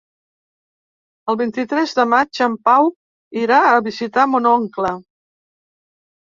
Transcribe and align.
El 1.33 1.37
vint-i-tres 1.41 1.93
de 1.99 2.07
maig 2.15 2.41
en 2.47 2.57
Pau 2.71 2.91
irà 3.45 3.61
a 3.77 3.87
visitar 3.91 4.27
mon 4.35 4.51
oncle. 4.57 4.99